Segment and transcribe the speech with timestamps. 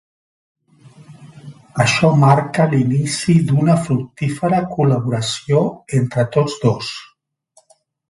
[1.85, 5.65] Això marca l’inici d’una fructífera col·laboració
[6.03, 6.95] entre tots dos.